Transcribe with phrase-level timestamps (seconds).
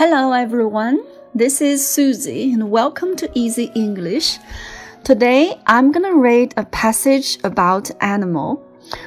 [0.00, 1.04] Hello, everyone.
[1.34, 4.38] This is Susie, and welcome to Easy English.
[5.04, 8.64] Today, I'm gonna read a passage about animal.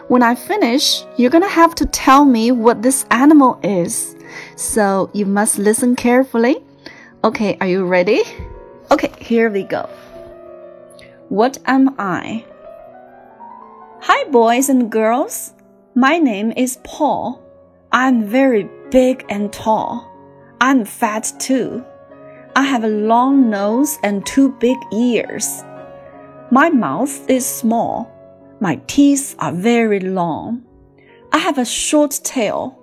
[0.07, 4.15] When I finish, you're gonna have to tell me what this animal is.
[4.55, 6.57] So you must listen carefully.
[7.23, 8.21] Okay, are you ready?
[8.91, 9.89] Okay, here we go.
[11.29, 12.45] What am I?
[14.01, 15.53] Hi, boys and girls.
[15.95, 17.41] My name is Paul.
[17.91, 20.12] I'm very big and tall.
[20.63, 21.83] I'm fat too.
[22.55, 25.61] I have a long nose and two big ears.
[26.51, 28.09] My mouth is small.
[28.61, 30.63] My teeth are very long.
[31.33, 32.79] I have a short tail.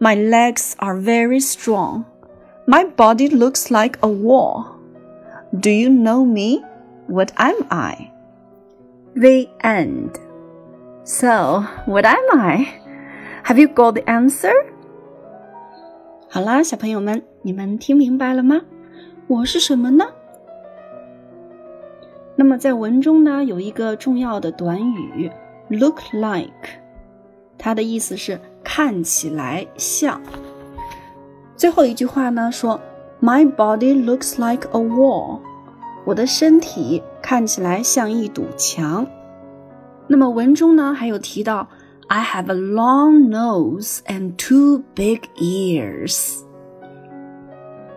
[0.00, 2.06] My legs are very strong.
[2.66, 4.74] My body looks like a wall.
[5.60, 6.64] Do you know me?
[7.08, 8.10] What am I?
[9.16, 10.18] The end.
[11.04, 12.80] So, what am I?
[13.42, 14.54] Have you got the answer?
[16.30, 18.60] 好啦，小朋友们，你们听明白了吗？
[19.28, 20.04] 我是什么呢？
[22.36, 25.30] 那么在文中呢，有一个重要的短语
[25.70, 26.68] “look like”，
[27.56, 30.20] 它的意思是看起来像。
[31.56, 32.78] 最后一句话呢说
[33.22, 35.40] ：“My body looks like a wall。”
[36.04, 39.06] 我的身体看起来像一堵墙。
[40.06, 41.68] 那么文中呢还有提到。
[42.10, 46.42] I have a long nose and two big ears.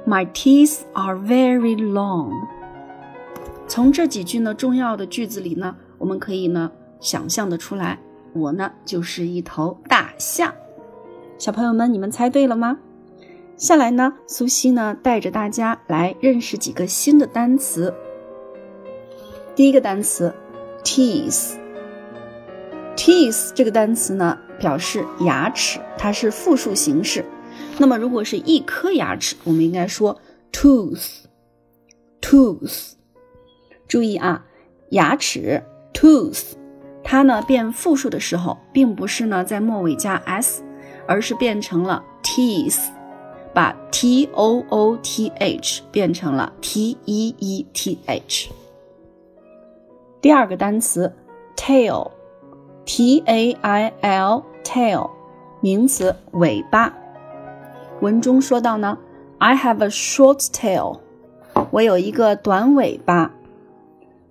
[0.06, 2.46] My teeth are very long.
[3.68, 7.98] 从这几句呢重要的句子里呢，我们可以呢想象的出来，
[8.34, 10.54] 我呢就是一头大象。
[11.38, 12.78] 小朋友们，你们猜对了吗？
[13.56, 17.94] 下来呢，苏西呢带着大家来认识几个新的单词。
[19.56, 20.34] 第一个单词
[20.84, 21.61] ，teeth。
[23.04, 27.26] Teeth 这个单词呢，表示牙齿，它是复数形式。
[27.80, 30.22] 那么，如果是一颗牙齿，我们应该说
[30.52, 31.32] tooth，tooth。
[33.88, 34.46] 注意啊，
[34.90, 36.52] 牙齿 tooth，
[37.04, 40.62] 它呢变复数的时候，并不是呢在末尾加 s，
[41.08, 42.84] 而是变成了 teeth，
[43.52, 48.52] 把 t o o t h 变成了 t e e t h。
[50.22, 51.12] 第二个单词
[51.58, 52.12] tail。
[52.85, 55.11] T A I L tail，
[55.61, 56.93] 名词，尾巴。
[58.01, 58.99] 文中说到呢，
[59.39, 61.01] I have a short tail，
[61.71, 63.33] 我有一个短尾巴。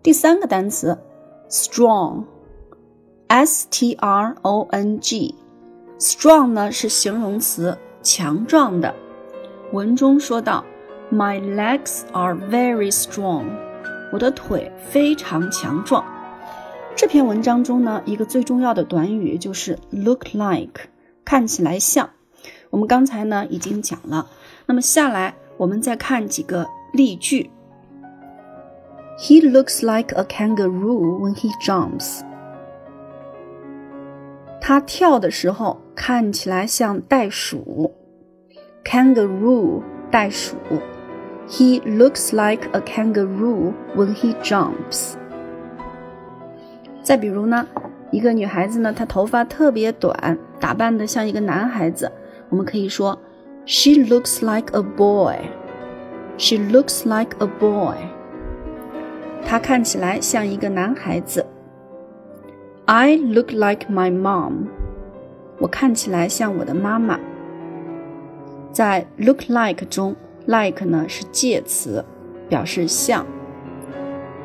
[0.04, 0.98] 第三个单词，
[1.50, 2.28] strong，S
[3.70, 8.94] T R O N G，strong 呢是形容词，强壮的。
[9.72, 10.64] 文中说到，
[11.12, 13.46] My legs are very strong，
[14.14, 16.06] 我的腿非常强壮。
[17.00, 20.88] 这篇文章中呢，一个最重要的短语就是 look like，
[21.24, 22.10] 看起来像。
[22.70, 24.28] 我们刚才呢已经讲了，
[24.66, 27.50] 那么下来我们再看几个例句。
[29.18, 32.22] He looks like a kangaroo when he jumps。
[34.60, 37.94] 他跳的时候看起来像袋鼠。
[38.84, 40.56] Kangaroo，袋鼠。
[41.48, 45.14] He looks like a kangaroo when he jumps。
[47.03, 47.67] 再比如呢，
[48.11, 52.11] 一个女孩子呢，她头发特别短，打扮的像一个男孩子，
[52.49, 53.19] 我们可以说
[53.67, 55.37] ，She looks like a boy.
[56.37, 57.97] She looks like a boy.
[59.45, 61.45] 她看起来像一个男孩子。
[62.85, 64.67] I look like my mom.
[65.59, 67.19] 我看起来像我的妈妈。
[68.73, 70.15] 在 look like 中
[70.47, 72.05] ，like 呢是介词，
[72.49, 73.27] 表示像。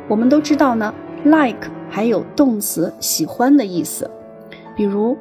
[0.07, 0.93] 我们都知道呢。
[1.23, 4.10] like 还有动词喜欢的意思，
[4.76, 5.16] 比如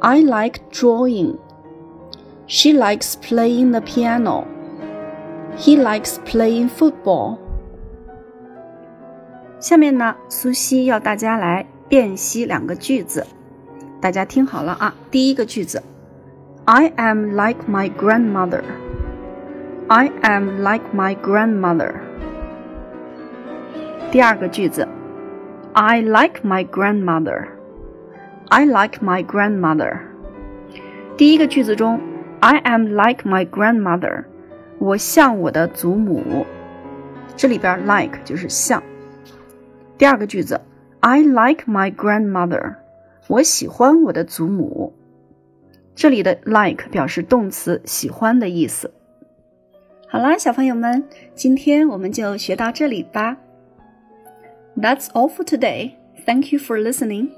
[0.00, 1.36] I like drawing.
[2.46, 4.44] She likes playing the piano.
[5.56, 7.38] He likes playing football.
[9.58, 13.26] 下面呢，苏西要大家来辨析两个句子，
[14.00, 14.94] 大家听好了啊。
[15.10, 15.82] 第一个句子，
[16.64, 18.62] I am like my grandmother.
[19.88, 21.94] I am like my grandmother.
[24.10, 24.88] 第二个句子。
[25.77, 27.49] I like my grandmother.
[28.47, 29.99] I like my grandmother.
[31.17, 31.99] 第一个句子中
[32.39, 34.23] ，I am like my grandmother，
[34.79, 36.45] 我像我的祖母。
[37.35, 38.81] 这里边 like 就是像。
[39.97, 40.61] 第二个句子
[41.01, 42.75] ，I like my grandmother，
[43.27, 44.93] 我喜欢我的祖母。
[45.93, 48.93] 这里的 like 表示动词喜欢的意思。
[50.07, 53.35] 好啦，小朋友们，今天我们就学到这里吧。
[54.75, 55.97] That's all for today.
[56.25, 57.35] Thank you for listening.